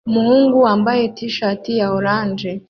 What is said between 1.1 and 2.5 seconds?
t-shirt ya orange